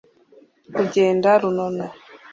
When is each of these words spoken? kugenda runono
kugenda 0.75 1.29
runono 1.41 1.85